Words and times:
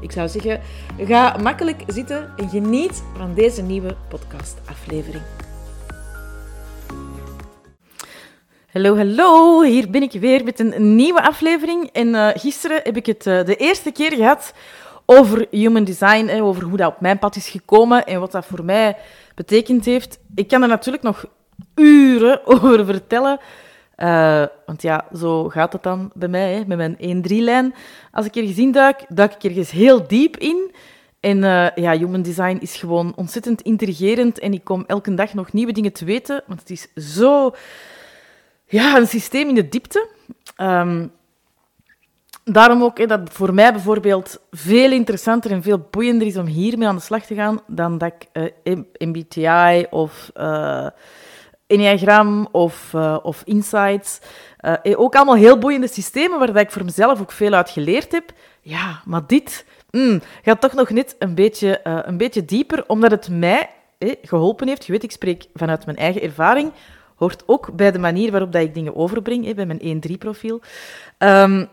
Ik 0.00 0.12
zou 0.12 0.28
zeggen, 0.28 0.60
ga 0.98 1.36
makkelijk 1.42 1.82
zitten 1.86 2.32
en 2.36 2.48
geniet 2.48 3.02
van 3.16 3.34
deze 3.34 3.62
nieuwe 3.62 3.96
podcastaflevering. 4.08 5.22
Hallo, 8.72 8.96
hallo. 8.96 9.62
Hier 9.62 9.90
ben 9.90 10.02
ik 10.02 10.12
weer 10.12 10.44
met 10.44 10.58
een 10.58 10.96
nieuwe 10.96 11.22
aflevering. 11.22 11.90
En 11.92 12.08
uh, 12.08 12.28
gisteren 12.34 12.80
heb 12.82 12.96
ik 12.96 13.06
het 13.06 13.26
uh, 13.26 13.44
de 13.44 13.56
eerste 13.56 13.92
keer 13.92 14.12
gehad 14.12 14.52
over 15.06 15.46
human 15.50 15.84
design, 15.84 16.26
hè, 16.26 16.42
over 16.42 16.62
hoe 16.62 16.76
dat 16.76 16.92
op 16.92 17.00
mijn 17.00 17.18
pad 17.18 17.36
is 17.36 17.48
gekomen 17.48 18.06
en 18.06 18.20
wat 18.20 18.32
dat 18.32 18.46
voor 18.46 18.64
mij 18.64 18.96
betekend 19.34 19.84
heeft. 19.84 20.18
Ik 20.34 20.48
kan 20.48 20.62
er 20.62 20.68
natuurlijk 20.68 21.02
nog 21.02 21.24
uren 21.74 22.46
over 22.52 22.84
vertellen. 22.84 23.40
Uh, 23.98 24.44
want 24.66 24.82
ja, 24.82 25.04
zo 25.16 25.48
gaat 25.48 25.72
het 25.72 25.82
dan 25.82 26.10
bij 26.14 26.28
mij, 26.28 26.52
hè, 26.52 26.62
met 26.66 26.98
mijn 26.98 27.24
1-3-lijn. 27.26 27.74
Als 28.12 28.26
ik 28.26 28.36
ergens 28.36 28.58
induik, 28.58 29.04
duik 29.08 29.34
ik 29.34 29.44
ergens 29.44 29.70
heel 29.70 30.06
diep 30.06 30.36
in. 30.36 30.74
En 31.20 31.36
uh, 31.36 31.70
ja, 31.74 31.96
human 31.96 32.22
design 32.22 32.58
is 32.60 32.76
gewoon 32.76 33.12
ontzettend 33.16 33.62
intrigerend. 33.62 34.38
En 34.38 34.52
ik 34.52 34.64
kom 34.64 34.84
elke 34.86 35.14
dag 35.14 35.34
nog 35.34 35.52
nieuwe 35.52 35.72
dingen 35.72 35.92
te 35.92 36.04
weten. 36.04 36.42
Want 36.46 36.60
het 36.60 36.70
is 36.70 37.14
zo... 37.16 37.50
Ja, 38.64 38.96
een 38.96 39.06
systeem 39.06 39.48
in 39.48 39.54
de 39.54 39.68
diepte. 39.68 40.08
Um, 40.56 41.12
daarom 42.44 42.82
ook 42.82 42.98
hè, 42.98 43.06
dat 43.06 43.20
voor 43.32 43.54
mij 43.54 43.72
bijvoorbeeld 43.72 44.40
veel 44.50 44.92
interessanter 44.92 45.50
en 45.50 45.62
veel 45.62 45.86
boeiender 45.90 46.26
is 46.26 46.36
om 46.36 46.46
hiermee 46.46 46.88
aan 46.88 46.96
de 46.96 47.02
slag 47.02 47.26
te 47.26 47.34
gaan 47.34 47.60
dan 47.66 47.98
dat 47.98 48.12
ik 48.12 48.52
uh, 48.62 49.08
MBTI 49.08 49.86
of... 49.90 50.30
Enneagram 51.68 52.48
of, 52.52 52.92
uh, 52.94 53.18
of 53.22 53.42
Insights. 53.44 54.20
Uh, 54.84 55.00
ook 55.00 55.14
allemaal 55.14 55.34
heel 55.34 55.58
boeiende 55.58 55.88
systemen 55.88 56.38
waar 56.38 56.56
ik 56.56 56.70
voor 56.70 56.84
mezelf 56.84 57.20
ook 57.20 57.32
veel 57.32 57.52
uit 57.52 57.70
geleerd 57.70 58.12
heb. 58.12 58.32
Ja, 58.60 59.00
maar 59.04 59.26
dit 59.26 59.64
mm, 59.90 60.20
gaat 60.42 60.60
toch 60.60 60.72
nog 60.72 60.90
net 60.90 61.16
een 61.18 61.34
beetje, 61.34 61.80
een 61.82 62.16
beetje 62.16 62.44
dieper, 62.44 62.84
omdat 62.86 63.10
het 63.10 63.28
mij 63.28 63.68
eh, 63.98 64.14
geholpen 64.22 64.68
heeft. 64.68 64.86
Je 64.86 64.92
weet, 64.92 65.02
ik 65.02 65.10
spreek 65.10 65.46
vanuit 65.54 65.86
mijn 65.86 65.98
eigen 65.98 66.22
ervaring. 66.22 66.72
Hoort 67.16 67.42
ook 67.46 67.72
bij 67.76 67.92
de 67.92 67.98
manier 67.98 68.30
waarop 68.30 68.52
dat 68.52 68.62
ik 68.62 68.74
dingen 68.74 68.96
overbreng, 68.96 69.46
eh, 69.46 69.54
bij 69.54 69.66
mijn 69.66 69.80
1-3-profiel. 69.82 70.54
Um, 70.54 70.60
ehm, 71.18 71.64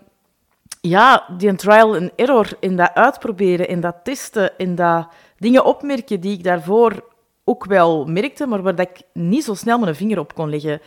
ja, 0.81 1.25
die 1.37 1.55
trial 1.55 1.95
and 1.95 2.11
error 2.15 2.49
in 2.59 2.75
dat 2.75 2.93
uitproberen, 2.93 3.67
in 3.67 3.81
dat 3.81 3.95
testen, 4.03 4.52
in 4.57 4.75
dat 4.75 5.07
dingen 5.37 5.65
opmerken 5.65 6.19
die 6.19 6.37
ik 6.37 6.43
daarvoor 6.43 7.03
ook 7.45 7.65
wel 7.65 8.05
merkte, 8.05 8.45
maar 8.45 8.61
waar 8.61 8.75
dat 8.75 8.89
ik 8.89 9.01
niet 9.13 9.43
zo 9.43 9.53
snel 9.53 9.79
mijn 9.79 9.95
vinger 9.95 10.19
op 10.19 10.33
kon 10.33 10.49
leggen. 10.49 10.81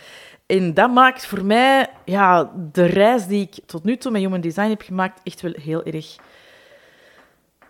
En 0.47 0.75
dat 0.75 0.91
maakt 0.91 1.27
voor 1.27 1.45
mij 1.45 1.87
ja, 2.05 2.53
de 2.73 2.85
reis 2.85 3.27
die 3.27 3.43
ik 3.43 3.67
tot 3.67 3.85
nu 3.85 3.97
toe 3.97 4.11
met 4.11 4.21
Human 4.21 4.41
Design 4.41 4.69
heb 4.69 4.83
gemaakt 4.83 5.21
echt 5.25 5.41
wel 5.41 5.53
heel 5.63 5.83
erg 5.85 6.17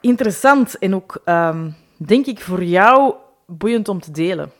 interessant. 0.00 0.78
En 0.78 0.94
ook, 0.94 1.20
um, 1.24 1.76
denk 1.96 2.26
ik, 2.26 2.40
voor 2.40 2.64
jou 2.64 3.14
boeiend 3.46 3.88
om 3.88 4.00
te 4.00 4.10
delen. 4.10 4.52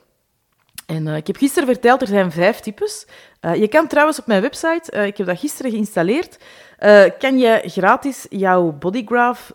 En 0.86 1.06
uh, 1.06 1.16
ik 1.16 1.26
heb 1.26 1.36
gisteren 1.36 1.68
verteld, 1.68 2.00
er 2.00 2.06
zijn 2.06 2.32
vijf 2.32 2.60
types. 2.60 3.06
Uh, 3.40 3.54
je 3.54 3.68
kan 3.68 3.86
trouwens 3.86 4.18
op 4.18 4.26
mijn 4.26 4.42
website, 4.42 4.92
uh, 4.94 5.06
ik 5.06 5.16
heb 5.16 5.26
dat 5.26 5.38
gisteren 5.38 5.70
geïnstalleerd, 5.70 6.38
kan 7.19 7.38
je 7.38 7.60
gratis 7.64 8.26
jouw 8.30 8.72
bodygraph 8.72 9.53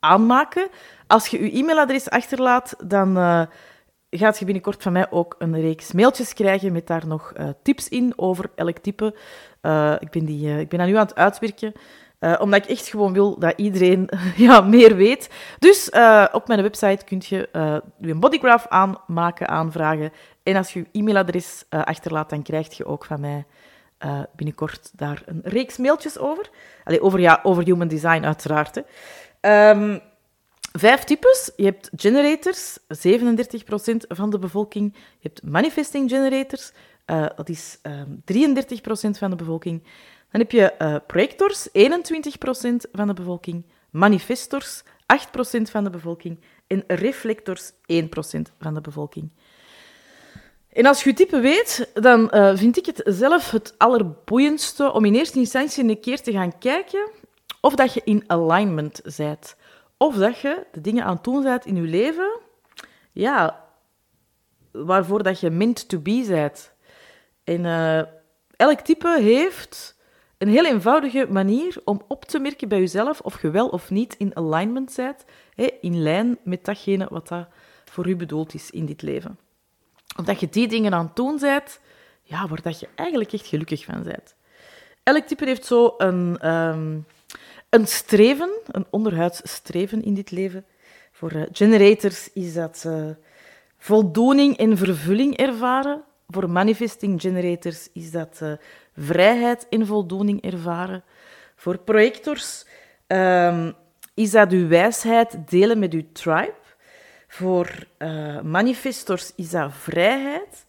aanmaken. 0.00 0.68
Als 1.10 1.26
je 1.26 1.42
je 1.42 1.58
e-mailadres 1.58 2.10
achterlaat, 2.10 2.74
dan 2.84 3.18
uh, 3.18 3.42
gaat 4.10 4.38
je 4.38 4.44
binnenkort 4.44 4.82
van 4.82 4.92
mij 4.92 5.10
ook 5.10 5.34
een 5.38 5.60
reeks 5.60 5.92
mailtjes 5.92 6.34
krijgen 6.34 6.72
met 6.72 6.86
daar 6.86 7.06
nog 7.06 7.32
uh, 7.36 7.48
tips 7.62 7.88
in 7.88 8.12
over 8.16 8.50
elk 8.54 8.78
type. 8.78 9.14
Uh, 9.62 9.94
ik, 9.98 10.10
ben 10.10 10.24
die, 10.24 10.60
ik 10.60 10.68
ben 10.68 10.78
dat 10.78 10.88
nu 10.88 10.94
aan 10.94 11.06
het 11.06 11.14
uitwerken, 11.14 11.72
omdat 12.38 12.64
ik 12.64 12.70
echt 12.70 12.88
gewoon 12.88 13.12
wil 13.12 13.38
dat 13.38 13.52
iedereen 13.56 14.08
ja, 14.46 14.60
meer 14.60 14.96
weet. 14.96 15.30
Dus 15.58 15.90
op 16.32 16.48
mijn 16.48 16.62
website 16.62 17.04
kun 17.04 17.22
je 17.24 17.48
je 17.98 18.14
bodygraph 18.14 18.66
aanmaken, 18.68 19.48
aanvragen. 19.48 20.12
En 20.42 20.56
als 20.56 20.72
je 20.72 20.78
je 20.78 20.98
e-mailadres 21.00 21.64
achterlaat, 21.68 22.30
dan 22.30 22.42
krijg 22.42 22.76
je 22.76 22.86
ook 22.86 23.04
van 23.04 23.20
mij 23.20 23.44
binnenkort 24.36 24.90
daar 24.94 25.22
een 25.26 25.40
reeks 25.44 25.76
mailtjes 25.76 26.18
over. 26.18 26.50
Allee, 26.84 27.02
over, 27.02 27.20
ja, 27.20 27.40
over 27.42 27.64
human 27.64 27.88
design 27.88 28.24
uiteraard. 28.24 28.82
Hè. 29.40 29.70
Um, 29.70 30.00
Vijf 30.72 31.04
types. 31.04 31.50
Je 31.56 31.64
hebt 31.64 31.90
generators, 31.96 32.78
37% 32.78 32.82
van 34.08 34.30
de 34.30 34.38
bevolking. 34.38 34.92
Je 34.94 35.28
hebt 35.28 35.42
manifesting 35.42 36.10
generators, 36.10 36.72
uh, 37.06 37.26
dat 37.36 37.48
is 37.48 37.78
uh, 37.82 38.02
33% 38.02 39.10
van 39.10 39.30
de 39.30 39.36
bevolking. 39.36 39.82
Dan 40.30 40.40
heb 40.40 40.50
je 40.50 40.74
uh, 40.78 40.96
projectors, 41.06 41.68
21% 41.68 41.72
van 42.92 43.06
de 43.06 43.12
bevolking. 43.12 43.64
Manifestors, 43.90 44.82
8% 44.82 44.86
van 45.62 45.84
de 45.84 45.90
bevolking. 45.90 46.40
En 46.66 46.84
reflectors, 46.86 47.72
1% 47.72 47.74
van 48.60 48.74
de 48.74 48.80
bevolking. 48.80 49.30
En 50.72 50.86
als 50.86 51.02
je 51.02 51.10
je 51.10 51.16
type 51.16 51.40
weet, 51.40 51.90
dan 51.94 52.30
uh, 52.34 52.56
vind 52.56 52.76
ik 52.76 52.86
het 52.86 53.02
zelf 53.04 53.50
het 53.50 53.74
allerboeiendste 53.78 54.92
om 54.92 55.04
in 55.04 55.14
eerste 55.14 55.38
instantie 55.38 55.84
een 55.84 56.00
keer 56.00 56.22
te 56.22 56.32
gaan 56.32 56.58
kijken 56.58 57.10
of 57.60 57.74
dat 57.74 57.94
je 57.94 58.00
in 58.04 58.24
alignment 58.26 59.00
bent. 59.16 59.56
Of 60.02 60.16
dat 60.16 60.38
je 60.38 60.66
de 60.72 60.80
dingen 60.80 61.04
aan 61.04 61.14
het 61.14 61.24
doen 61.24 61.42
bent 61.42 61.66
in 61.66 61.76
je 61.76 61.82
leven, 61.82 62.38
ja, 63.12 63.64
waarvoor 64.70 65.22
dat 65.22 65.40
je 65.40 65.50
meant 65.50 65.88
to 65.88 65.98
be 65.98 66.24
bent. 66.28 66.72
En 67.44 67.64
uh, 67.64 67.98
elk 68.56 68.80
type 68.80 69.18
heeft 69.20 69.96
een 70.38 70.48
heel 70.48 70.66
eenvoudige 70.66 71.26
manier 71.30 71.76
om 71.84 72.02
op 72.08 72.24
te 72.24 72.38
merken 72.38 72.68
bij 72.68 72.78
jezelf 72.78 73.20
of 73.20 73.42
je 73.42 73.50
wel 73.50 73.68
of 73.68 73.90
niet 73.90 74.14
in 74.14 74.36
alignment 74.36 74.92
bent, 74.96 75.24
in 75.80 76.02
lijn 76.02 76.38
met 76.42 76.64
datgene 76.64 77.06
wat 77.10 77.28
dat 77.28 77.48
voor 77.84 78.08
u 78.08 78.16
bedoeld 78.16 78.54
is 78.54 78.70
in 78.70 78.86
dit 78.86 79.02
leven. 79.02 79.38
Of 80.16 80.24
dat 80.24 80.40
je 80.40 80.48
die 80.48 80.68
dingen 80.68 80.94
aan 80.94 81.06
het 81.06 81.16
doen 81.16 81.38
bent, 81.38 81.80
ja, 82.22 82.48
waar 82.48 82.62
dat 82.62 82.80
je 82.80 82.88
eigenlijk 82.94 83.32
echt 83.32 83.46
gelukkig 83.46 83.84
van 83.84 84.02
bent. 84.02 84.34
Elk 85.02 85.24
type 85.24 85.44
heeft 85.44 85.64
zo 85.64 85.94
een... 85.98 86.48
Um, 86.50 87.06
een 87.70 87.86
streven, 87.86 88.50
een 88.66 88.86
onderhuids 88.90 89.40
streven 89.44 90.02
in 90.02 90.14
dit 90.14 90.30
leven. 90.30 90.64
Voor 91.12 91.32
uh, 91.32 91.42
generators 91.52 92.32
is 92.32 92.54
dat 92.54 92.84
uh, 92.86 93.10
voldoening 93.78 94.56
en 94.56 94.76
vervulling 94.76 95.36
ervaren. 95.36 96.02
Voor 96.28 96.50
manifesting 96.50 97.20
generators 97.20 97.88
is 97.92 98.10
dat 98.10 98.40
uh, 98.42 98.52
vrijheid 98.96 99.66
en 99.68 99.86
voldoening 99.86 100.42
ervaren. 100.42 101.04
Voor 101.56 101.78
projectors 101.78 102.66
um, 103.06 103.74
is 104.14 104.30
dat 104.30 104.52
uw 104.52 104.68
wijsheid 104.68 105.36
delen 105.48 105.78
met 105.78 105.92
uw 105.92 106.04
tribe. 106.12 106.54
Voor 107.28 107.86
manifestors 108.42 109.32
is 109.36 109.50
dat 109.50 109.72
vrijheid 109.74 110.64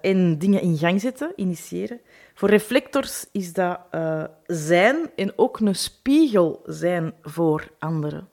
en 0.00 0.38
dingen 0.38 0.60
in 0.60 0.76
gang 0.76 1.00
zetten, 1.00 1.32
initiëren. 1.36 2.00
Voor 2.34 2.48
reflectors 2.48 3.26
is 3.32 3.52
dat 3.52 3.80
uh, 3.92 4.24
zijn 4.46 5.10
en 5.16 5.32
ook 5.36 5.60
een 5.60 5.74
spiegel 5.74 6.62
zijn 6.66 7.14
voor 7.22 7.68
anderen. 7.78 8.28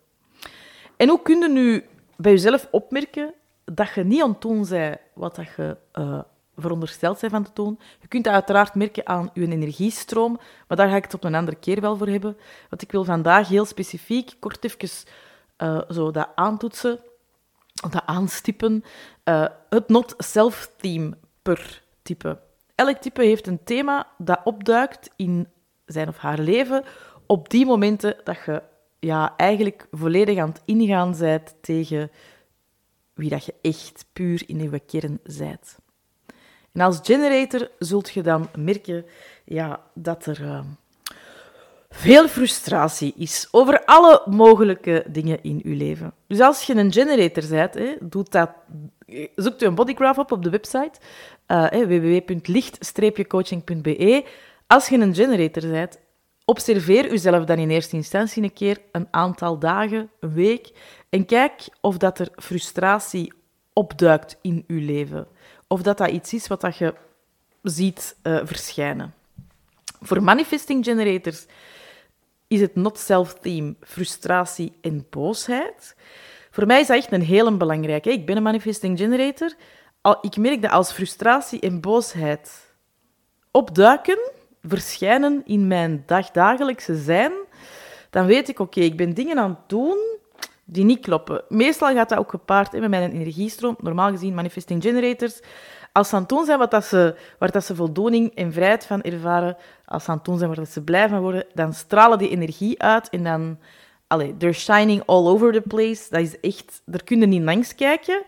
En 0.98 1.10
hoe 1.10 1.22
kun 1.22 1.40
je 1.40 1.50
nu 1.50 1.86
bij 2.16 2.32
jezelf 2.32 2.68
opmerken 2.72 3.34
dat 3.66 3.94
je 3.94 4.04
niet 4.04 4.22
aan 4.22 4.30
het 4.30 4.42
doen 4.42 4.68
bent 4.70 4.98
wat 5.14 5.36
dat 5.36 5.48
je 5.58 5.78
uh, 5.94 6.20
verondersteld 6.56 7.20
bent 7.20 7.32
van 7.32 7.44
te 7.44 7.52
doen. 7.54 7.80
Je 8.00 8.08
kunt 8.08 8.24
dat 8.24 8.34
uiteraard 8.34 8.76
merken 8.76 9.08
aan 9.08 9.30
je 9.34 9.48
energiestroom, 9.48 10.40
maar 10.68 10.78
daar 10.78 10.90
ga 10.90 10.96
ik 10.96 11.04
het 11.04 11.14
op 11.14 11.24
een 11.24 11.36
andere 11.36 11.58
keer 11.58 11.82
wel 11.82 11.98
voor 11.98 12.08
hebben. 12.08 12.38
Want 12.70 12.82
ik 12.82 12.92
wil 12.92 13.04
vandaag 13.04 13.48
heel 13.48 13.66
specifiek 13.66 14.34
kort 14.40 14.64
even 14.64 14.90
uh, 15.58 15.82
zo 15.90 16.12
dat 16.12 16.30
aantoetsen, 16.36 17.00
dat 17.90 18.04
aanstippen. 18.06 18.84
Het 19.70 19.88
not-self-theme 19.88 21.18
per 21.42 21.84
type. 22.02 22.38
Elk 22.82 22.98
type 22.98 23.24
heeft 23.24 23.48
een 23.48 23.64
thema 23.64 24.08
dat 24.18 24.40
opduikt 24.44 25.10
in 25.16 25.48
zijn 25.86 26.08
of 26.08 26.18
haar 26.18 26.40
leven 26.40 26.84
op 27.26 27.50
die 27.50 27.66
momenten 27.66 28.16
dat 28.24 28.38
je 28.46 28.62
ja, 29.00 29.34
eigenlijk 29.38 29.88
volledig 29.92 30.38
aan 30.38 30.50
het 30.50 30.62
ingaan 30.66 31.16
bent 31.20 31.56
tegen 31.62 32.12
wie 33.14 33.30
dat 33.30 33.46
je 33.46 33.54
echt 33.62 34.06
puur 34.14 34.44
in 34.46 34.72
je 34.72 34.80
kern 34.80 35.20
bent. 35.38 35.78
En 36.72 36.82
als 36.82 37.00
generator 37.04 37.70
zult 37.80 38.10
je 38.10 38.22
dan 38.22 38.50
merken 38.58 39.06
ja, 39.46 39.82
dat 39.94 40.26
er 40.26 40.42
uh, 40.42 40.60
veel 41.90 42.28
frustratie 42.28 43.14
is 43.18 43.48
over 43.52 43.86
alle 43.86 44.22
mogelijke 44.26 45.04
dingen 45.08 45.44
in 45.44 45.62
je 45.64 45.76
leven. 45.76 46.14
Dus 46.28 46.40
als 46.40 46.64
je 46.64 46.76
een 46.76 46.92
generator 46.92 47.44
bent, 47.50 47.74
hè, 47.74 47.96
doet 48.00 48.32
dat 48.32 48.50
zoekt 49.36 49.62
u 49.62 49.66
een 49.66 49.76
bodygraph 49.76 50.20
op 50.20 50.32
op 50.32 50.44
de 50.44 50.50
website 50.50 51.00
uh, 51.52 51.68
www.licht-coaching.be. 51.68 54.26
Als 54.68 54.90
je 54.90 54.98
een 54.98 55.16
generator 55.16 55.70
bent, 55.70 56.00
observeer 56.46 57.12
uzelf 57.12 57.46
dan 57.46 57.58
in 57.58 57.70
eerste 57.70 57.96
instantie 57.96 58.44
een 58.44 58.54
keer 58.54 58.82
een 58.92 59.08
aantal 59.12 59.60
dagen, 59.60 60.10
een 60.20 60.34
week, 60.34 60.72
en 61.10 61.26
kijk 61.26 61.68
of 61.82 61.98
dat 61.98 62.20
er 62.20 62.30
frustratie 62.36 63.34
opduikt 63.74 64.38
in 64.42 64.64
uw 64.68 64.86
leven. 64.86 65.28
Of 65.68 65.82
dat 65.82 65.98
dat 65.98 66.10
iets 66.10 66.34
is 66.34 66.48
wat 66.48 66.62
dat 66.62 66.78
je 66.78 66.94
ziet 67.64 68.16
uh, 68.24 68.40
verschijnen. 68.44 69.14
Voor 70.02 70.24
manifesting 70.24 70.86
generators 70.86 71.46
is 72.48 72.62
het 72.62 72.76
not 72.76 72.98
self-theme 72.98 73.76
frustratie 73.82 74.74
en 74.82 75.06
boosheid. 75.10 75.96
Voor 76.52 76.66
mij 76.66 76.80
is 76.80 76.88
dat 76.88 76.98
echt 76.98 77.12
een 77.12 77.22
hele 77.22 77.58
belangrijke. 77.58 78.12
Ik 78.12 78.26
ben 78.26 78.38
een 78.38 78.44
manifesting 78.44 78.98
generator. 78.98 79.54
Ik 80.22 80.38
merk 80.38 80.62
dat 80.62 80.72
als 80.72 80.92
frustratie 80.92 81.60
en 81.60 81.82
boosheid 81.82 82.74
opduiken, 83.52 84.32
verschijnen 84.62 85.42
in 85.46 85.68
mijn 85.68 86.04
dagdagelijkse 86.06 86.96
zijn, 86.96 87.32
dan 88.10 88.26
weet 88.26 88.50
ik, 88.50 88.60
oké, 88.60 88.80
ik 88.80 88.98
ben 88.98 89.14
dingen 89.14 89.38
aan 89.38 89.50
het 89.50 89.70
doen 89.70 89.98
die 90.66 90.84
niet 90.84 91.00
kloppen. 91.00 91.44
Meestal 91.50 91.94
gaat 91.94 92.10
dat 92.10 92.18
ook 92.18 92.30
gepaard 92.30 92.72
met 92.72 92.90
mijn 92.90 93.12
energiestroom. 93.12 93.76
Normaal 93.80 94.10
gezien, 94.10 94.34
manifesting 94.34 94.84
generators, 94.84 95.40
als 95.92 96.10
ze 96.10 96.16
aan 96.16 96.22
het 96.22 96.30
doen 96.30 96.46
zijn 96.46 96.60
wat 96.60 96.72
dat 96.72 96.86
ze, 96.86 97.16
waar 97.40 97.52
dat 97.52 97.66
ze 97.66 97.76
voldoening 97.76 98.36
en 98.36 98.54
vrijheid 98.54 98.86
van 98.86 99.02
ervaren, 99.02 99.58
als 99.86 100.04
ze 100.04 100.10
aan 100.10 100.16
het 100.16 100.26
doen 100.26 100.38
zijn 100.38 100.50
waar 100.50 100.60
dat 100.60 100.70
ze 100.70 100.84
blij 100.84 101.10
van 101.10 101.22
worden, 101.22 101.46
dan 101.54 101.74
stralen 101.74 102.18
die 102.18 102.30
energie 102.30 102.82
uit 102.82 103.10
en 103.10 103.24
dan... 103.24 103.60
Allee, 104.08 104.38
they're 104.38 104.54
shining 104.54 105.04
all 105.06 105.28
over 105.28 105.54
the 105.54 105.62
place. 105.62 106.08
Dat 106.10 106.22
is 106.22 106.40
echt... 106.40 106.82
Daar 106.86 107.04
kun 107.04 107.20
je 107.20 107.26
niet 107.26 107.44
langs 107.44 107.76
kijken. 107.76 108.24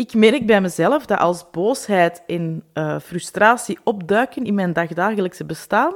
Ik 0.00 0.14
merk 0.14 0.46
bij 0.46 0.60
mezelf 0.60 1.06
dat 1.06 1.18
als 1.18 1.50
boosheid 1.50 2.22
en 2.26 2.64
uh, 2.74 2.98
frustratie 2.98 3.78
opduiken 3.84 4.44
in 4.44 4.54
mijn 4.54 4.72
dagdagelijkse 4.72 5.44
bestaan, 5.44 5.92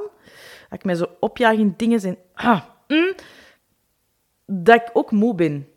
dat 0.69 0.79
ik 0.79 0.83
mij 0.83 0.95
zo 0.95 1.05
opjaag 1.19 1.57
in 1.57 1.73
dingen 1.77 2.01
en... 2.01 2.17
Ah, 2.33 2.61
mm, 2.87 3.13
dat 4.45 4.75
ik 4.75 4.89
ook 4.93 5.11
moe 5.11 5.35
ben. 5.35 5.67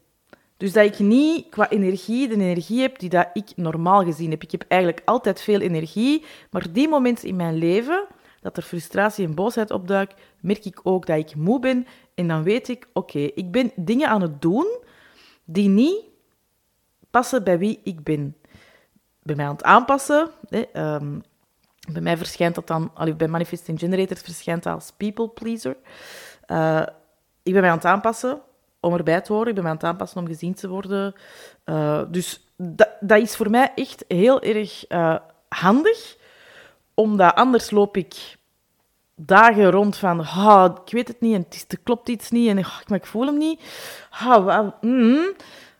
Dus 0.56 0.72
dat 0.72 0.84
ik 0.84 0.98
niet 0.98 1.48
qua 1.48 1.70
energie 1.70 2.28
de 2.28 2.34
energie 2.34 2.80
heb 2.80 2.98
die 2.98 3.08
dat 3.08 3.28
ik 3.32 3.52
normaal 3.56 4.04
gezien 4.04 4.30
heb. 4.30 4.42
Ik 4.42 4.50
heb 4.50 4.64
eigenlijk 4.68 5.02
altijd 5.04 5.40
veel 5.40 5.60
energie, 5.60 6.24
maar 6.50 6.72
die 6.72 6.88
momenten 6.88 7.28
in 7.28 7.36
mijn 7.36 7.54
leven 7.54 8.06
dat 8.40 8.56
er 8.56 8.62
frustratie 8.62 9.26
en 9.26 9.34
boosheid 9.34 9.70
opduikt, 9.70 10.20
merk 10.40 10.64
ik 10.64 10.80
ook 10.82 11.06
dat 11.06 11.18
ik 11.18 11.34
moe 11.34 11.60
ben. 11.60 11.86
En 12.14 12.28
dan 12.28 12.42
weet 12.42 12.68
ik, 12.68 12.86
oké, 12.92 13.18
ik 13.18 13.50
ben 13.50 13.72
dingen 13.76 14.08
aan 14.08 14.22
het 14.22 14.42
doen 14.42 14.66
die 15.44 15.68
niet 15.68 16.06
passen 17.18 17.44
bij 17.44 17.58
wie 17.58 17.80
ik 17.84 18.02
ben. 18.02 18.36
Bij 19.22 19.36
mij 19.36 19.46
aan 19.46 19.52
het 19.52 19.62
aanpassen. 19.62 20.30
Hè, 20.48 20.94
um, 20.94 21.22
bij 21.92 22.02
mij 22.02 22.16
verschijnt 22.16 22.54
dat 22.54 22.66
dan, 22.66 22.92
bij 23.16 23.28
Manifesting 23.28 23.78
Generators 23.78 24.20
verschijnt 24.20 24.62
dat 24.62 24.74
als 24.74 24.92
people 24.96 25.28
pleaser. 25.28 25.76
Uh, 26.46 26.82
ik 27.42 27.52
ben 27.52 27.60
mij 27.60 27.70
aan 27.70 27.76
het 27.76 27.86
aanpassen 27.86 28.40
om 28.80 28.94
erbij 28.94 29.20
te 29.20 29.32
horen. 29.32 29.48
Ik 29.48 29.54
ben 29.54 29.62
me 29.62 29.68
aan 29.68 29.76
het 29.76 29.84
aanpassen 29.84 30.20
om 30.20 30.26
gezien 30.26 30.54
te 30.54 30.68
worden. 30.68 31.14
Uh, 31.64 32.02
dus 32.08 32.46
dat, 32.56 32.88
dat, 33.00 33.20
is 33.20 33.36
voor 33.36 33.50
mij 33.50 33.72
echt 33.74 34.04
heel 34.08 34.40
erg 34.40 34.90
uh, 34.90 35.16
handig, 35.48 36.16
omdat 36.94 37.34
anders 37.34 37.70
loop 37.70 37.96
ik 37.96 38.36
dagen 39.14 39.70
rond 39.70 39.96
van, 39.96 40.20
ik 40.84 40.92
weet 40.92 41.08
het 41.08 41.20
niet 41.20 41.34
en 41.34 41.46
het 41.48 41.72
er 41.72 41.78
klopt 41.82 42.08
iets 42.08 42.30
niet 42.30 42.48
en 42.48 42.64
ah, 42.64 42.80
ik 42.86 43.06
voel 43.06 43.26
hem 43.26 43.38
niet. 43.38 43.60
Mm. 44.80 45.34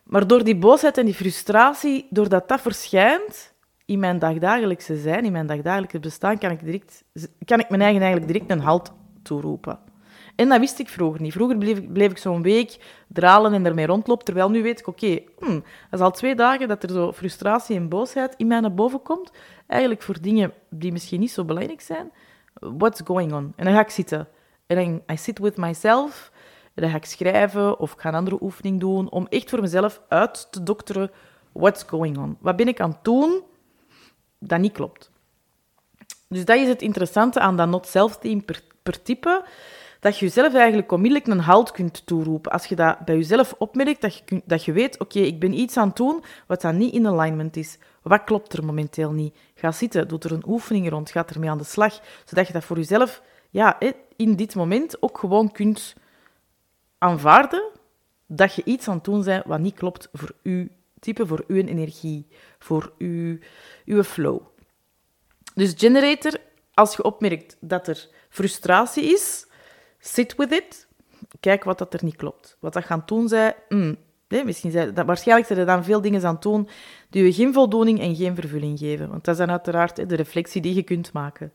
Maar 0.09 0.27
door 0.27 0.43
die 0.43 0.55
boosheid 0.55 0.97
en 0.97 1.05
die 1.05 1.13
frustratie, 1.13 2.07
doordat 2.09 2.47
dat 2.47 2.61
verschijnt 2.61 3.53
in 3.85 3.99
mijn 3.99 4.19
dagdagelijkse 4.19 4.97
zijn, 4.97 5.25
in 5.25 5.31
mijn 5.31 5.47
dagdagelijkse 5.47 5.99
bestaan, 5.99 6.37
kan 6.37 6.51
ik, 6.51 6.63
direct, 6.63 7.03
kan 7.45 7.59
ik 7.59 7.69
mijn 7.69 7.81
eigen 7.81 8.01
eigenlijk 8.01 8.31
direct 8.31 8.51
een 8.51 8.59
halt 8.59 8.91
toeroepen. 9.23 9.79
En 10.35 10.49
dat 10.49 10.59
wist 10.59 10.79
ik 10.79 10.89
vroeger 10.89 11.21
niet. 11.21 11.33
Vroeger 11.33 11.57
bleef, 11.91 12.11
ik 12.11 12.17
zo'n 12.17 12.41
week 12.41 12.77
dralen 13.07 13.53
en 13.53 13.65
ermee 13.65 13.85
rondlopen, 13.85 14.25
terwijl 14.25 14.49
nu 14.49 14.63
weet 14.63 14.79
ik, 14.79 14.87
oké, 14.87 15.05
okay, 15.05 15.27
hmm, 15.39 15.63
dat 15.89 15.99
is 15.99 16.05
al 16.05 16.11
twee 16.11 16.35
dagen 16.35 16.67
dat 16.67 16.83
er 16.83 16.89
zo 16.89 17.11
frustratie 17.11 17.75
en 17.75 17.89
boosheid 17.89 18.33
in 18.37 18.47
mij 18.47 18.59
naar 18.59 18.73
boven 18.73 19.01
komt. 19.01 19.31
Eigenlijk 19.67 20.01
voor 20.01 20.21
dingen 20.21 20.53
die 20.69 20.91
misschien 20.91 21.19
niet 21.19 21.31
zo 21.31 21.45
belangrijk 21.45 21.81
zijn. 21.81 22.11
What's 22.53 23.01
going 23.03 23.33
on? 23.33 23.53
En 23.55 23.65
dan 23.65 23.73
ga 23.73 23.79
ik 23.79 23.89
zitten. 23.89 24.27
En 24.67 25.01
I 25.11 25.17
sit 25.17 25.39
with 25.39 25.57
myself. 25.57 26.31
En 26.73 26.81
dan 26.81 26.89
ga 26.89 26.97
ik 26.97 27.05
schrijven 27.05 27.79
of 27.79 27.93
ga 27.97 28.09
een 28.09 28.15
andere 28.15 28.37
oefening 28.41 28.79
doen 28.79 29.09
om 29.09 29.27
echt 29.29 29.49
voor 29.49 29.61
mezelf 29.61 30.01
uit 30.07 30.47
te 30.51 30.63
dokteren 30.63 31.11
what's 31.51 31.83
going 31.83 32.17
on. 32.17 32.37
Wat 32.39 32.55
ben 32.55 32.67
ik 32.67 32.79
aan 32.79 32.89
het 32.89 33.03
doen 33.03 33.41
dat 34.39 34.59
niet 34.59 34.73
klopt? 34.73 35.11
Dus 36.27 36.45
dat 36.45 36.57
is 36.57 36.67
het 36.67 36.81
interessante 36.81 37.39
aan 37.39 37.57
dat 37.57 37.67
not-self-team 37.67 38.45
per, 38.45 38.61
per 38.83 39.01
type 39.01 39.45
dat 39.99 40.17
je 40.17 40.25
jezelf 40.25 40.53
eigenlijk 40.53 40.91
onmiddellijk 40.91 41.27
een 41.27 41.39
halt 41.39 41.71
kunt 41.71 42.05
toeroepen. 42.05 42.51
Als 42.51 42.65
je 42.65 42.75
dat 42.75 42.99
bij 42.99 43.15
jezelf 43.15 43.53
opmerkt, 43.57 44.01
dat 44.01 44.15
je, 44.15 44.41
dat 44.45 44.65
je 44.65 44.71
weet, 44.71 44.99
oké, 44.99 45.19
ik 45.19 45.39
ben 45.39 45.59
iets 45.59 45.77
aan 45.77 45.87
het 45.87 45.97
doen 45.97 46.23
wat 46.47 46.61
dan 46.61 46.77
niet 46.77 46.93
in 46.93 47.07
alignment 47.07 47.55
is. 47.55 47.77
Wat 48.01 48.23
klopt 48.23 48.53
er 48.53 48.65
momenteel 48.65 49.11
niet? 49.11 49.35
Ga 49.55 49.71
zitten, 49.71 50.07
doe 50.07 50.19
er 50.19 50.31
een 50.31 50.47
oefening 50.47 50.89
rond, 50.89 51.11
ga 51.11 51.27
ermee 51.27 51.49
aan 51.49 51.57
de 51.57 51.63
slag, 51.63 51.99
zodat 52.25 52.47
je 52.47 52.53
dat 52.53 52.63
voor 52.63 52.77
jezelf 52.77 53.21
ja, 53.49 53.77
in 54.15 54.35
dit 54.35 54.55
moment 54.55 55.01
ook 55.01 55.17
gewoon 55.17 55.51
kunt 55.51 55.95
aanvaarden 56.99 57.63
dat 58.27 58.55
je 58.55 58.61
iets 58.65 58.87
aan 58.87 58.95
het 58.95 59.03
doen 59.03 59.23
bent 59.23 59.45
wat 59.45 59.59
niet 59.59 59.75
klopt 59.75 60.09
voor 60.13 60.31
uw 60.43 60.67
type, 60.99 61.27
voor 61.27 61.43
uw 61.47 61.65
energie, 61.65 62.27
voor 62.59 62.93
uw, 62.97 63.37
uw 63.85 64.03
flow. 64.03 64.41
Dus 65.55 65.73
generator, 65.77 66.33
als 66.73 66.95
je 66.95 67.03
opmerkt 67.03 67.57
dat 67.59 67.87
er 67.87 68.07
frustratie 68.29 69.03
is, 69.03 69.47
sit 69.99 70.35
with 70.35 70.51
it. 70.51 70.87
Kijk 71.39 71.63
wat 71.63 71.77
dat 71.77 71.93
er 71.93 72.03
niet 72.03 72.15
klopt. 72.15 72.57
Wat 72.59 72.73
dat 72.73 72.85
gaan 72.85 73.03
doen 73.05 73.27
zij, 73.27 73.55
mm, 73.69 73.97
nee, 74.27 74.45
misschien 74.45 74.71
zij, 74.71 74.93
dat, 74.93 75.05
waarschijnlijk 75.05 75.47
zijn 75.47 75.59
er 75.59 75.65
dan 75.65 75.83
veel 75.83 76.01
dingen 76.01 76.25
aan 76.25 76.33
het 76.33 76.41
doen 76.41 76.69
die 77.09 77.23
je 77.23 77.33
geen 77.33 77.53
voldoening 77.53 77.99
en 77.99 78.15
geen 78.15 78.35
vervulling 78.35 78.79
geven. 78.79 79.09
Want 79.09 79.23
dat 79.23 79.33
is 79.33 79.39
dan 79.39 79.51
uiteraard 79.51 80.09
de 80.09 80.15
reflectie 80.15 80.61
die 80.61 80.75
je 80.75 80.83
kunt 80.83 81.13
maken. 81.13 81.51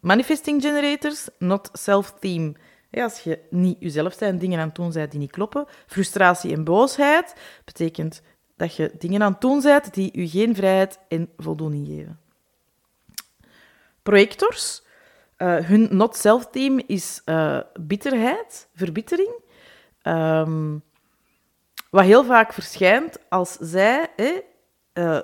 Manifesting 0.00 0.62
generators, 0.62 1.28
not 1.38 1.68
self-theme. 1.72 2.54
Als 3.02 3.20
je 3.20 3.38
niet 3.50 3.76
jezelf 3.80 4.14
zijn 4.14 4.38
dingen 4.38 4.58
aan 4.58 4.66
het 4.66 4.74
doen 4.74 4.92
bent 4.92 5.10
die 5.10 5.20
niet 5.20 5.30
kloppen. 5.30 5.66
Frustratie 5.86 6.52
en 6.52 6.64
boosheid 6.64 7.34
betekent 7.64 8.22
dat 8.56 8.76
je 8.76 8.92
dingen 8.98 9.22
aan 9.22 9.32
het 9.32 9.40
doen 9.40 9.62
bent 9.62 9.94
die 9.94 10.20
je 10.20 10.28
geen 10.28 10.54
vrijheid 10.54 10.98
en 11.08 11.30
voldoening 11.36 11.86
geven. 11.86 12.20
Projectors, 14.02 14.82
uh, 15.38 15.56
hun 15.56 15.88
not-self-team 15.90 16.80
is 16.86 17.22
uh, 17.24 17.60
bitterheid, 17.80 18.68
verbittering. 18.74 19.42
Um, 20.02 20.82
wat 21.90 22.04
heel 22.04 22.24
vaak 22.24 22.52
verschijnt 22.52 23.18
als 23.28 23.56
zij... 23.60 24.10
uh, 24.94 25.20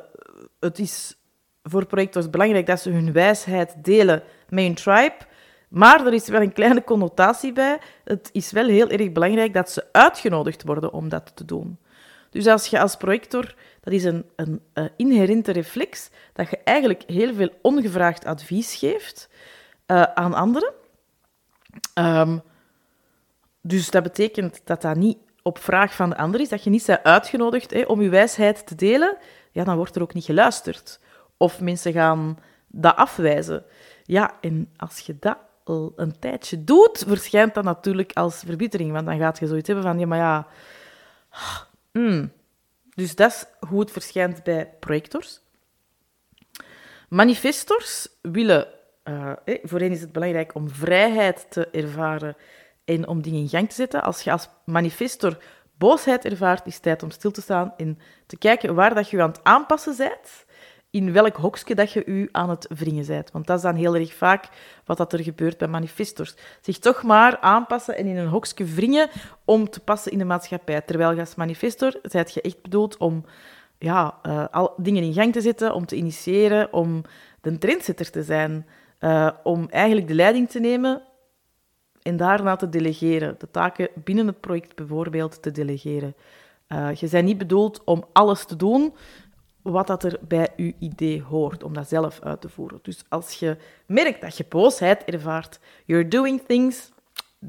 het 0.61 0.79
is 0.79 1.15
voor 1.63 1.87
projectors 1.87 2.31
belangrijk 2.31 2.67
dat 2.67 2.81
ze 2.81 2.91
hun 2.91 3.13
wijsheid 3.13 3.85
delen 3.85 4.23
met 4.49 4.65
hun 4.65 4.75
tribe, 4.75 5.17
maar 5.71 6.07
er 6.07 6.13
is 6.13 6.29
wel 6.29 6.41
een 6.41 6.53
kleine 6.53 6.85
connotatie 6.85 7.53
bij. 7.53 7.79
Het 8.05 8.31
is 8.33 8.53
wel 8.53 8.67
heel 8.67 8.89
erg 8.89 9.13
belangrijk 9.13 9.55
dat 9.55 9.71
ze 9.71 9.85
uitgenodigd 9.93 10.63
worden 10.63 10.93
om 10.93 11.09
dat 11.09 11.33
te 11.35 11.45
doen. 11.45 11.79
Dus 12.31 12.47
als 12.47 12.67
je 12.67 12.81
als 12.81 12.97
projector, 12.97 13.55
dat 13.81 13.93
is 13.93 14.05
een, 14.05 14.25
een, 14.37 14.61
inherente 14.97 15.53
reflex, 15.53 16.11
dat 16.33 16.51
je 16.51 16.59
eigenlijk 16.65 17.03
heel 17.07 17.35
veel 17.35 17.51
ongevraagd 17.63 18.25
advies 18.25 18.75
geeft, 18.75 19.29
uh, 19.87 20.03
aan 20.03 20.35
anderen. 20.35 20.73
Um, 21.95 22.43
dus 23.61 23.91
dat 23.91 24.03
betekent 24.03 24.61
dat 24.65 24.83
dat 24.83 24.97
niet 24.97 25.19
op 25.43 25.59
vraag 25.59 25.95
van 25.95 26.11
de 26.11 26.17
ander 26.17 26.41
is, 26.41 26.49
dat 26.49 26.65
je 26.65 26.71
niet 26.71 26.87
bent 26.87 27.03
uitgenodigd 27.03 27.71
hè, 27.71 27.83
om 27.83 28.03
je 28.03 28.09
wijsheid 28.09 28.67
te 28.67 28.75
delen, 28.75 29.17
ja, 29.53 29.65
dan 29.65 29.77
wordt 29.77 29.97
er 29.97 30.03
ook 30.03 30.15
niet 30.15 30.25
geluisterd. 30.25 31.01
Of 31.37 31.61
mensen 31.61 31.93
gaan 31.93 32.39
dat 32.67 32.97
afwijzen. 32.97 33.65
Ja, 34.05 34.35
en 34.41 34.71
als 34.77 34.99
je 34.99 35.17
dat 35.19 35.37
al 35.65 35.93
een 35.97 36.19
tijdje 36.19 36.65
doet, 36.65 37.05
verschijnt 37.07 37.55
dat 37.55 37.65
natuurlijk 37.65 38.13
als 38.13 38.43
verbittering, 38.47 38.93
want 38.93 39.07
dan 39.07 39.19
gaat 39.19 39.39
je 39.39 39.47
zoiets 39.47 39.67
hebben 39.67 39.85
van, 39.85 39.99
ja, 39.99 40.07
maar 40.07 40.19
ja... 40.19 40.47
Mm. 41.93 42.33
Dus 42.95 43.15
dat 43.15 43.31
is 43.31 43.69
hoe 43.69 43.81
het 43.81 43.91
verschijnt 43.91 44.43
bij 44.43 44.75
projectors. 44.81 45.41
Manifestors 47.09 48.09
willen 48.23 48.69
uh, 49.05 49.33
voor 49.63 49.79
hen 49.79 49.91
is 49.91 50.01
het 50.01 50.13
belangrijk 50.13 50.55
om 50.55 50.71
vrijheid 50.71 51.47
te 51.51 51.69
ervaren 51.71 52.37
en 52.85 53.09
om 53.09 53.23
dingen 53.23 53.41
in 53.41 53.49
gang 53.49 53.69
te 53.69 53.75
zetten. 53.75 54.03
Als 54.03 54.23
je 54.23 54.33
als 54.33 54.49
manifestor 54.65 55.39
boosheid 55.79 56.25
ervaart, 56.25 56.67
is 56.67 56.75
het 56.75 56.83
tijd 56.83 57.03
om 57.03 57.11
stil 57.11 57.31
te 57.31 57.41
staan 57.41 57.75
en 57.77 57.99
te 58.27 58.39
kijken 58.39 58.75
waar 58.75 58.95
dat 58.95 59.11
je 59.11 59.23
aan 59.23 59.31
het 59.31 59.45
aanpassen 59.45 59.97
bent, 59.97 60.45
in 60.91 61.13
welk 61.13 61.37
hokje 61.37 61.75
dat 61.75 61.93
je 61.93 62.03
je 62.07 62.29
aan 62.33 62.51
het 62.51 62.67
wringen 62.79 63.07
bent. 63.07 63.31
Want 63.31 63.47
dat 63.47 63.57
is 63.57 63.63
dan 63.63 63.75
heel 63.75 63.95
erg 63.95 64.15
vaak 64.15 64.49
wat 64.85 64.97
dat 64.97 65.13
er 65.13 65.23
gebeurt 65.23 65.59
bij 65.59 65.69
manifestors. 65.69 66.35
Zich 66.61 66.79
toch 66.79 67.03
maar 67.03 67.39
aanpassen 67.39 67.97
en 67.97 68.07
in 68.07 68.17
een 68.17 68.29
hokje 68.29 68.65
wringen 68.65 69.09
om 69.45 69.71
te 69.71 69.81
passen 69.81 70.13
in 70.13 70.19
de 70.19 70.25
maatschappij. 70.25 70.81
Terwijl 70.81 71.19
als 71.19 71.35
manifestor 71.35 71.99
zijt 72.03 72.35
je 72.35 72.41
echt 72.41 72.63
bedoeld 72.63 72.97
om 72.97 73.25
ja, 73.79 74.19
uh, 74.23 74.45
al 74.51 74.75
dingen 74.77 75.03
in 75.03 75.13
gang 75.13 75.33
te 75.33 75.41
zetten, 75.41 75.75
om 75.75 75.87
te 75.87 75.97
initiëren, 75.97 76.73
om 76.73 77.03
de 77.41 77.59
trendsetter 77.59 78.11
te 78.11 78.23
zijn, 78.23 78.67
uh, 79.01 79.31
om 79.43 79.69
eigenlijk 79.69 80.09
de 80.09 80.15
leiding 80.15 80.51
te 80.51 80.61
nemen 80.61 81.03
en 82.03 82.17
daarna 82.17 82.57
te 82.57 82.69
delegeren. 82.69 83.35
De 83.39 83.51
taken 83.51 83.89
binnen 83.95 84.27
het 84.27 84.41
project 84.41 84.75
bijvoorbeeld 84.75 85.43
te 85.43 85.51
delegeren. 85.51 86.15
Uh, 86.69 86.95
je 86.95 87.09
bent 87.09 87.25
niet 87.25 87.39
bedoeld 87.39 87.85
om 87.85 88.05
alles 88.13 88.45
te 88.45 88.57
doen 88.57 88.95
wat 89.63 89.87
dat 89.87 90.05
er 90.05 90.19
bij 90.21 90.49
je 90.57 90.75
idee 90.79 91.23
hoort, 91.23 91.63
om 91.63 91.75
dat 91.75 91.89
zelf 91.89 92.21
uit 92.21 92.41
te 92.41 92.49
voeren. 92.49 92.79
Dus 92.83 93.05
als 93.09 93.39
je 93.39 93.57
merkt 93.87 94.21
dat 94.21 94.37
je 94.37 94.45
boosheid 94.49 95.05
ervaart, 95.05 95.59
you're 95.85 96.09
doing 96.09 96.43
things 96.47 96.91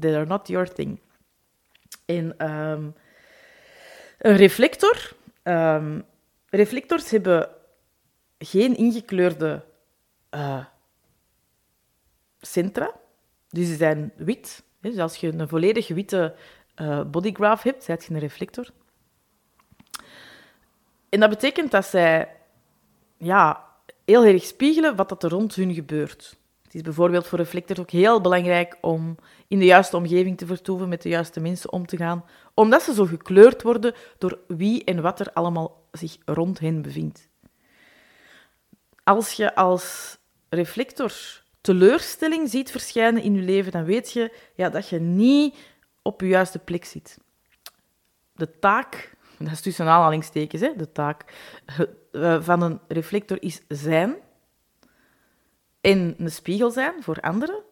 that 0.00 0.14
are 0.14 0.26
not 0.26 0.48
your 0.48 0.72
thing. 0.72 1.00
En 2.04 2.50
um, 2.50 2.94
een 4.18 4.36
reflector. 4.36 5.12
Um, 5.42 6.04
reflectors 6.48 7.10
hebben 7.10 7.48
geen 8.38 8.76
ingekleurde 8.76 9.64
uh, 10.30 10.64
centra. 12.40 12.92
Dus 13.48 13.66
die 13.66 13.76
zijn 13.76 14.12
wit. 14.16 14.62
Dus 14.80 14.98
als 14.98 15.16
je 15.16 15.32
een 15.32 15.48
volledig 15.48 15.88
witte 15.88 16.34
uh, 16.76 17.04
bodygraph 17.04 17.62
hebt, 17.62 17.86
heb 17.86 18.02
je 18.02 18.14
een 18.14 18.20
reflector. 18.20 18.66
En 21.12 21.20
dat 21.20 21.30
betekent 21.30 21.70
dat 21.70 21.86
zij 21.86 22.28
ja, 23.16 23.64
heel 24.04 24.24
erg 24.24 24.44
spiegelen 24.44 24.96
wat 24.96 25.08
dat 25.08 25.22
er 25.22 25.30
rond 25.30 25.54
hun 25.54 25.74
gebeurt. 25.74 26.36
Het 26.62 26.74
is 26.74 26.80
bijvoorbeeld 26.80 27.26
voor 27.26 27.38
reflectors 27.38 27.78
ook 27.78 27.90
heel 27.90 28.20
belangrijk 28.20 28.76
om 28.80 29.16
in 29.48 29.58
de 29.58 29.64
juiste 29.64 29.96
omgeving 29.96 30.38
te 30.38 30.46
vertoeven, 30.46 30.88
met 30.88 31.02
de 31.02 31.08
juiste 31.08 31.40
mensen 31.40 31.72
om 31.72 31.86
te 31.86 31.96
gaan, 31.96 32.24
omdat 32.54 32.82
ze 32.82 32.94
zo 32.94 33.04
gekleurd 33.04 33.62
worden 33.62 33.94
door 34.18 34.38
wie 34.46 34.84
en 34.84 35.02
wat 35.02 35.20
er 35.20 35.32
allemaal 35.32 35.86
zich 35.90 36.16
rond 36.24 36.58
hen 36.58 36.82
bevindt. 36.82 37.28
Als 39.04 39.32
je 39.32 39.54
als 39.54 40.18
reflector 40.48 41.12
teleurstelling 41.60 42.50
ziet 42.50 42.70
verschijnen 42.70 43.22
in 43.22 43.34
je 43.34 43.42
leven, 43.42 43.72
dan 43.72 43.84
weet 43.84 44.12
je 44.12 44.36
ja, 44.54 44.68
dat 44.68 44.88
je 44.88 45.00
niet 45.00 45.56
op 46.02 46.20
je 46.20 46.26
juiste 46.26 46.58
plek 46.58 46.84
zit. 46.84 47.18
De 48.34 48.58
taak, 48.58 49.11
dat 49.44 49.52
is 49.52 49.60
tussen 49.60 49.86
aanhalingstekens, 49.86 50.62
hè, 50.62 50.72
de 50.76 50.92
taak 50.92 51.24
eh, 52.12 52.42
van 52.42 52.62
een 52.62 52.80
reflector 52.88 53.42
is 53.42 53.60
zijn 53.68 54.16
en 55.80 56.14
een 56.18 56.30
spiegel 56.30 56.70
zijn 56.70 57.02
voor 57.02 57.20
anderen. 57.20 57.62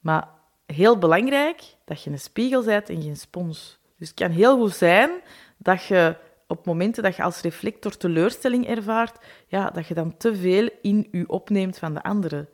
Maar 0.00 0.28
heel 0.66 0.98
belangrijk 0.98 1.62
dat 1.84 2.02
je 2.02 2.10
een 2.10 2.18
spiegel 2.18 2.64
bent 2.64 2.88
en 2.88 3.02
geen 3.02 3.16
spons. 3.16 3.78
Dus 3.96 4.08
het 4.08 4.16
kan 4.18 4.30
heel 4.30 4.56
goed 4.56 4.74
zijn 4.74 5.10
dat 5.56 5.84
je 5.84 6.16
op 6.46 6.66
momenten 6.66 7.02
dat 7.02 7.16
je 7.16 7.22
als 7.22 7.40
reflector 7.40 7.96
teleurstelling 7.96 8.66
ervaart, 8.66 9.24
ja, 9.46 9.70
dat 9.70 9.86
je 9.86 9.94
dan 9.94 10.16
te 10.16 10.36
veel 10.36 10.70
in 10.82 11.08
je 11.10 11.28
opneemt 11.28 11.78
van 11.78 11.94
de 11.94 12.02
anderen. 12.02 12.48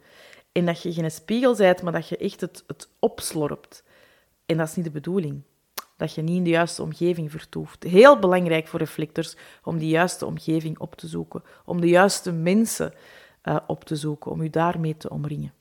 En 0.53 0.67
dat 0.67 0.83
je 0.83 0.93
geen 0.93 1.11
spiegel 1.11 1.57
bent, 1.57 1.83
maar 1.83 1.93
dat 1.93 2.09
je 2.09 2.17
echt 2.17 2.41
het, 2.41 2.65
het 2.67 2.89
opslorpt. 2.99 3.85
En 4.47 4.57
dat 4.57 4.69
is 4.69 4.75
niet 4.77 4.85
de 4.85 4.91
bedoeling. 4.91 5.43
Dat 5.97 6.15
je 6.15 6.23
niet 6.23 6.37
in 6.37 6.45
de 6.45 6.51
juiste 6.51 6.83
omgeving 6.83 7.31
vertoeft. 7.31 7.83
Heel 7.83 8.19
belangrijk 8.19 8.67
voor 8.67 8.79
reflectors 8.79 9.37
om 9.63 9.79
die 9.79 9.89
juiste 9.89 10.27
omgeving 10.27 10.79
op 10.79 10.95
te 10.95 11.07
zoeken. 11.07 11.43
Om 11.65 11.81
de 11.81 11.89
juiste 11.89 12.33
mensen 12.33 12.95
uh, 13.45 13.57
op 13.67 13.85
te 13.85 13.97
zoeken, 13.97 14.31
om 14.31 14.43
je 14.43 14.51
daarmee 14.51 14.97
te 14.97 15.11
omringen. 15.11 15.53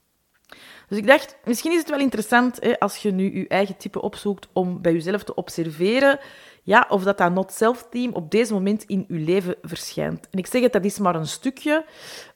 Dus 0.87 0.97
ik 0.97 1.07
dacht, 1.07 1.37
misschien 1.45 1.71
is 1.71 1.79
het 1.79 1.89
wel 1.89 1.99
interessant 1.99 2.57
hè, 2.61 2.79
als 2.79 2.97
je 2.97 3.11
nu 3.11 3.37
je 3.37 3.47
eigen 3.47 3.77
type 3.77 4.01
opzoekt 4.01 4.47
om 4.53 4.81
bij 4.81 4.91
jezelf 4.93 5.23
te 5.23 5.35
observeren 5.35 6.19
ja, 6.63 6.85
of 6.89 7.03
dat 7.03 7.17
dat 7.17 7.33
not-self-team 7.33 8.13
op 8.13 8.31
deze 8.31 8.53
moment 8.53 8.83
in 8.83 9.05
je 9.07 9.19
leven 9.19 9.55
verschijnt. 9.61 10.27
En 10.29 10.39
ik 10.39 10.47
zeg 10.47 10.61
het, 10.61 10.73
dat 10.73 10.85
is 10.85 10.99
maar 10.99 11.15
een 11.15 11.27
stukje. 11.27 11.85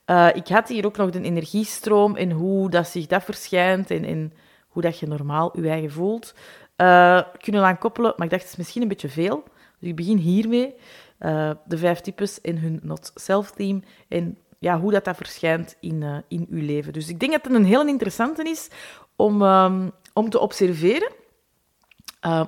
Uh, 0.05 0.27
ik 0.33 0.47
had 0.47 0.67
hier 0.67 0.85
ook 0.85 0.97
nog 0.97 1.09
de 1.09 1.21
energiestroom 1.21 2.15
en 2.15 2.31
hoe 2.31 2.69
dat 2.69 2.87
zich 2.87 3.05
dat 3.05 3.23
verschijnt 3.23 3.91
en, 3.91 4.03
en 4.03 4.33
hoe 4.67 4.81
dat 4.81 4.99
je 4.99 5.07
normaal 5.07 5.61
je 5.61 5.69
eigen 5.69 5.91
voelt. 5.91 6.33
Uh, 6.77 7.21
kunnen 7.37 7.63
aan 7.63 7.77
koppelen, 7.77 8.13
maar 8.17 8.25
ik 8.25 8.31
dacht, 8.31 8.43
het 8.43 8.51
is 8.51 8.57
misschien 8.57 8.81
een 8.81 8.87
beetje 8.87 9.09
veel. 9.09 9.43
Dus 9.79 9.89
ik 9.89 9.95
begin 9.95 10.17
hiermee. 10.17 10.75
Uh, 11.19 11.51
de 11.65 11.77
vijf 11.77 11.99
types 11.99 12.41
in 12.41 12.57
hun 12.57 12.79
not-self-team 12.83 13.83
en 14.07 14.37
ja, 14.59 14.79
hoe 14.79 14.91
dat, 14.91 15.05
dat 15.05 15.15
verschijnt 15.15 15.75
in, 15.79 16.01
uh, 16.01 16.17
in 16.27 16.47
uw 16.49 16.65
leven. 16.65 16.93
Dus 16.93 17.09
ik 17.09 17.19
denk 17.19 17.31
dat 17.31 17.43
het 17.43 17.53
een 17.53 17.65
heel 17.65 17.87
interessante 17.87 18.49
is 18.49 18.67
om, 19.15 19.41
um, 19.41 19.91
om 20.13 20.29
te 20.29 20.39
observeren, 20.39 21.11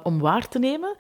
om 0.04 0.20
waar 0.20 0.48
te 0.48 0.60
nemen. 0.60 0.98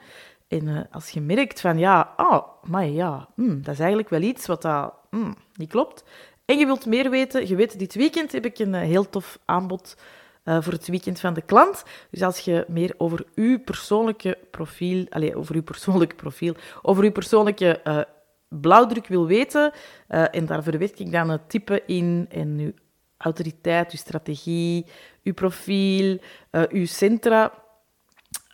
En 0.47 0.87
als 0.91 1.09
je 1.09 1.21
merkt 1.21 1.61
van, 1.61 1.77
ja, 1.77 2.13
oh, 2.17 2.43
maar 2.63 2.85
ja, 2.85 3.27
mm, 3.35 3.61
dat 3.61 3.73
is 3.73 3.79
eigenlijk 3.79 4.09
wel 4.09 4.21
iets 4.21 4.45
wat 4.45 4.61
dat, 4.61 4.93
mm, 5.09 5.35
niet 5.55 5.69
klopt. 5.69 6.03
En 6.45 6.57
je 6.57 6.65
wilt 6.65 6.85
meer 6.85 7.09
weten, 7.09 7.47
je 7.47 7.55
weet, 7.55 7.79
dit 7.79 7.95
weekend 7.95 8.31
heb 8.31 8.45
ik 8.45 8.59
een 8.59 8.73
heel 8.73 9.09
tof 9.09 9.39
aanbod 9.45 9.95
voor 10.43 10.73
het 10.73 10.87
weekend 10.87 11.19
van 11.19 11.33
de 11.33 11.41
klant. 11.41 11.83
Dus 12.11 12.21
als 12.21 12.39
je 12.39 12.65
meer 12.67 12.93
over 12.97 13.25
uw 13.35 13.59
persoonlijke 13.59 14.37
profiel, 14.51 15.05
allez, 15.09 15.33
over 15.33 15.55
uw 15.55 15.63
persoonlijke 15.63 16.15
profiel, 16.15 16.55
over 16.81 17.03
uw 17.03 17.11
persoonlijke 17.11 18.07
blauwdruk 18.49 19.07
wil 19.07 19.27
weten, 19.27 19.71
uh, 20.09 20.35
en 20.35 20.45
daar 20.45 20.63
verwerk 20.63 20.99
ik 20.99 21.11
dan 21.11 21.29
het 21.29 21.49
type 21.49 21.83
in 21.85 22.25
en 22.29 22.57
uw 22.59 22.71
autoriteit, 23.17 23.91
uw 23.91 23.97
strategie, 23.97 24.85
uw 25.23 25.33
profiel, 25.33 26.17
uw 26.69 26.85
centra. 26.85 27.53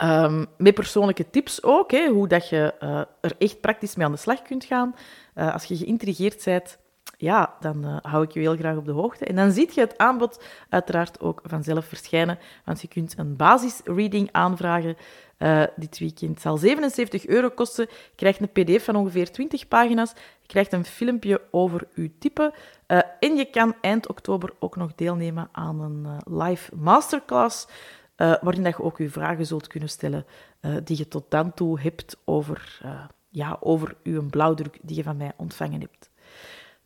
Um, 0.02 0.46
met 0.58 0.74
persoonlijke 0.74 1.30
tips 1.30 1.62
ook, 1.62 1.90
hè, 1.90 2.08
hoe 2.08 2.28
dat 2.28 2.48
je 2.48 2.74
er 3.20 3.32
echt 3.38 3.60
praktisch 3.60 3.96
mee 3.96 4.06
aan 4.06 4.12
de 4.12 4.18
slag 4.18 4.42
kunt 4.42 4.64
gaan. 4.64 4.94
als 5.34 5.64
je 5.64 5.76
geïntrigeerd 5.76 6.44
bent, 6.44 6.78
ja, 7.16 7.56
dan 7.60 7.84
uh, 7.84 7.96
hou 8.02 8.24
ik 8.24 8.30
je 8.30 8.40
heel 8.40 8.56
graag 8.56 8.76
op 8.76 8.84
de 8.84 8.92
hoogte. 8.92 9.24
En 9.24 9.36
dan 9.36 9.52
ziet 9.52 9.74
je 9.74 9.80
het 9.80 9.98
aanbod 9.98 10.44
uiteraard 10.68 11.20
ook 11.20 11.40
vanzelf 11.44 11.86
verschijnen, 11.86 12.38
want 12.64 12.80
je 12.80 12.88
kunt 12.88 13.14
een 13.18 13.36
basisreading 13.36 14.28
aanvragen 14.32 14.96
uh, 15.38 15.62
dit 15.76 15.98
weekend. 15.98 16.30
Het 16.30 16.40
zal 16.40 16.56
77 16.56 17.26
euro 17.26 17.48
kosten. 17.48 17.86
Je 17.90 18.16
krijgt 18.16 18.40
een 18.40 18.52
pdf 18.52 18.84
van 18.84 18.96
ongeveer 18.96 19.32
20 19.32 19.68
pagina's. 19.68 20.12
Je 20.40 20.46
krijgt 20.46 20.72
een 20.72 20.84
filmpje 20.84 21.40
over 21.50 21.86
uw 21.94 22.08
type. 22.18 22.54
Uh, 22.86 22.98
en 23.20 23.36
je 23.36 23.44
kan 23.44 23.74
eind 23.80 24.08
oktober 24.08 24.52
ook 24.58 24.76
nog 24.76 24.94
deelnemen 24.94 25.48
aan 25.52 25.80
een 25.80 26.06
live 26.24 26.76
masterclass, 26.76 27.66
waarin 28.16 28.62
dat 28.62 28.76
je 28.76 28.82
ook 28.82 28.98
je 28.98 29.10
vragen 29.10 29.46
zult 29.46 29.66
kunnen 29.66 29.88
stellen 29.88 30.26
die 30.84 30.98
je 30.98 31.08
tot 31.08 31.30
dan 31.30 31.54
toe 31.54 31.80
hebt 31.80 32.16
over, 32.24 32.80
ja, 33.28 33.56
over 33.60 33.96
uw 34.02 34.26
blauwdruk 34.26 34.78
die 34.82 34.96
je 34.96 35.02
van 35.02 35.16
mij 35.16 35.32
ontvangen 35.36 35.80
hebt. 35.80 36.10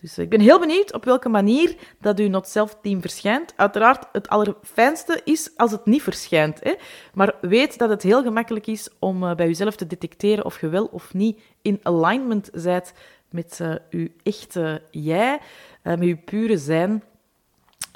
Dus 0.00 0.18
eh, 0.18 0.24
ik 0.24 0.30
ben 0.30 0.40
heel 0.40 0.58
benieuwd 0.58 0.92
op 0.92 1.04
welke 1.04 1.28
manier 1.28 1.76
dat 2.00 2.18
uw 2.18 2.28
not-self-team 2.28 3.00
verschijnt. 3.00 3.52
Uiteraard, 3.56 4.06
het 4.12 4.28
allerfijnste 4.28 5.20
is 5.24 5.50
als 5.56 5.70
het 5.70 5.86
niet 5.86 6.02
verschijnt. 6.02 6.60
Hè? 6.62 6.74
Maar 7.14 7.34
weet 7.40 7.78
dat 7.78 7.90
het 7.90 8.02
heel 8.02 8.22
gemakkelijk 8.22 8.66
is 8.66 8.88
om 8.98 9.22
uh, 9.22 9.34
bij 9.34 9.48
uzelf 9.48 9.76
te 9.76 9.86
detecteren 9.86 10.44
of 10.44 10.60
je 10.60 10.68
wel 10.68 10.84
of 10.84 11.14
niet 11.14 11.40
in 11.62 11.80
alignment 11.82 12.50
bent 12.62 12.92
met 13.30 13.58
uh, 13.62 13.74
uw 13.90 14.08
echte 14.22 14.82
jij, 14.90 15.38
uh, 15.82 15.92
met 15.92 16.08
uw 16.08 16.18
pure 16.24 16.58
zijn, 16.58 17.02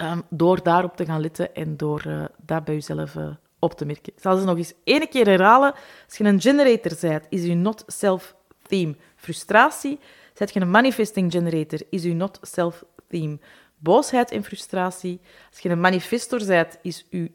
um, 0.01 0.23
door 0.29 0.63
daarop 0.63 0.97
te 0.97 1.05
gaan 1.05 1.21
letten 1.21 1.55
en 1.55 1.77
door 1.77 2.31
dat 2.47 2.65
bij 2.65 2.75
uzelf 2.75 3.17
op 3.59 3.73
te 3.73 3.85
merken. 3.85 4.13
Ik 4.13 4.21
zal 4.23 4.37
ze 4.37 4.45
nog 4.45 4.57
eens 4.57 4.75
één 4.85 5.09
keer 5.09 5.27
herhalen. 5.27 5.75
Als 6.07 6.17
je 6.17 6.25
een 6.25 6.41
generator 6.41 6.93
bent, 7.01 7.27
is 7.29 7.45
uw 7.45 7.55
not-self-theme 7.55 8.97
frustratie 9.17 9.99
Zet 10.35 10.53
je 10.53 10.61
een 10.61 10.71
manifesting 10.71 11.33
generator, 11.33 11.81
is 11.91 12.05
uw 12.05 12.14
not 12.14 12.38
self-theme 12.43 13.38
boosheid 13.79 14.31
en 14.31 14.45
frustratie. 14.45 15.21
Als 15.50 15.59
je 15.61 15.69
een 15.69 15.81
manifestor 15.81 16.47
bent, 16.47 16.79
is 16.83 17.07
uw 17.11 17.29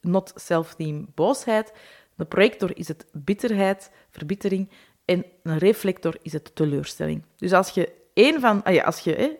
not 0.00 0.32
self-theme 0.34 1.04
boosheid. 1.14 1.72
Een 2.16 2.28
projector 2.28 2.76
is 2.76 2.88
het 2.88 3.06
bitterheid, 3.12 3.90
verbittering. 4.10 4.70
En 5.04 5.24
een 5.42 5.58
reflector 5.58 6.16
is 6.22 6.32
het 6.32 6.54
teleurstelling. 6.54 7.24
Dus 7.36 7.52
als 7.52 7.70
je 7.70 7.92
één 8.14 8.40
van, 8.40 8.62
ah 8.62 8.74
ja, 8.74 8.84
als 8.84 8.98
je 8.98 9.38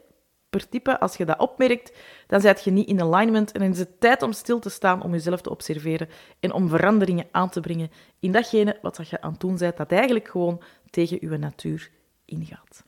per 0.50 0.68
type, 0.68 1.00
als 1.00 1.16
je 1.16 1.25
dat 1.25 1.38
opmerkt, 1.38 1.92
dan 2.26 2.40
zit 2.40 2.64
je 2.64 2.70
niet 2.70 2.88
in 2.88 3.00
alignment 3.00 3.52
en 3.52 3.61
dan 3.61 3.70
is 3.70 3.78
het 3.78 4.00
tijd 4.00 4.23
om 4.23 4.32
stil 4.32 4.58
te 4.58 4.70
staan, 4.70 5.02
om 5.02 5.12
jezelf 5.12 5.40
te 5.40 5.50
observeren 5.50 6.08
en 6.40 6.52
om 6.52 6.68
veranderingen 6.68 7.26
aan 7.30 7.50
te 7.50 7.61
brengen 7.61 7.90
in 8.20 8.32
datgene 8.32 8.78
wat 8.82 9.08
je 9.08 9.20
aan 9.20 9.30
het 9.30 9.40
doen 9.40 9.56
bent, 9.56 9.76
dat 9.76 9.92
eigenlijk 9.92 10.28
gewoon 10.28 10.62
tegen 10.90 11.18
je 11.20 11.38
natuur 11.38 11.90
ingaat. 12.25 12.82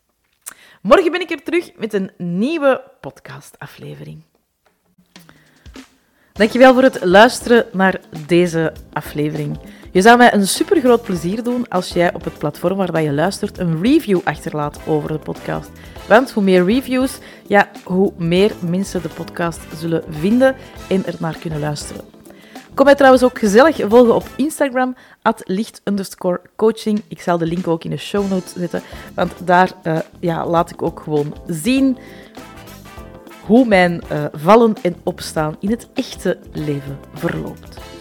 Morgen 0.82 1.10
ben 1.10 1.20
ik 1.20 1.30
er 1.30 1.42
terug 1.42 1.72
met 1.76 1.92
een 1.92 2.10
nieuwe 2.16 2.82
podcastaflevering. 3.00 4.22
Dankjewel 6.32 6.72
voor 6.72 6.82
het 6.82 7.04
luisteren 7.04 7.66
naar 7.72 8.00
deze 8.26 8.72
aflevering. 8.92 9.58
Je 9.92 10.02
zou 10.02 10.16
mij 10.16 10.34
een 10.34 10.46
super 10.46 10.80
groot 10.80 11.02
plezier 11.02 11.42
doen 11.42 11.68
als 11.68 11.88
jij 11.88 12.14
op 12.14 12.24
het 12.24 12.38
platform 12.38 12.76
waar 12.76 13.02
je 13.02 13.12
luistert 13.12 13.58
een 13.58 13.82
review 13.82 14.20
achterlaat 14.24 14.78
over 14.86 15.08
de 15.08 15.18
podcast. 15.18 15.70
Want 16.08 16.32
hoe 16.32 16.42
meer 16.42 16.64
reviews, 16.64 17.18
ja, 17.46 17.70
hoe 17.84 18.12
meer 18.16 18.52
mensen 18.60 19.02
de 19.02 19.08
podcast 19.08 19.60
zullen 19.76 20.04
vinden 20.08 20.56
en 20.88 21.06
er 21.06 21.14
naar 21.18 21.36
kunnen 21.38 21.60
luisteren. 21.60 22.15
Kom 22.76 22.84
mij 22.84 22.94
trouwens 22.94 23.22
ook 23.24 23.38
gezellig 23.38 23.76
volgen 23.88 24.14
op 24.14 24.28
Instagram, 24.36 24.96
at 25.22 25.42
licht 25.44 25.82
coaching. 26.56 27.02
Ik 27.08 27.20
zal 27.20 27.38
de 27.38 27.46
link 27.46 27.66
ook 27.66 27.84
in 27.84 27.90
de 27.90 27.96
show 27.96 28.30
notes 28.30 28.52
zetten, 28.52 28.82
want 29.14 29.32
daar 29.44 29.70
uh, 29.82 29.98
ja, 30.20 30.46
laat 30.46 30.70
ik 30.70 30.82
ook 30.82 31.00
gewoon 31.00 31.34
zien 31.46 31.98
hoe 33.46 33.66
mijn 33.66 34.02
uh, 34.12 34.24
vallen 34.32 34.74
en 34.82 34.96
opstaan 35.02 35.56
in 35.60 35.70
het 35.70 35.88
echte 35.94 36.38
leven 36.52 36.98
verloopt. 37.14 37.95